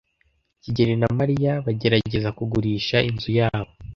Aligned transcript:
kigeli 0.63 0.95
na 1.01 1.07
Mariya 1.19 1.53
bagerageza 1.65 2.29
kugurisha 2.37 2.97
inzu 3.09 3.29
yabo. 3.39 3.71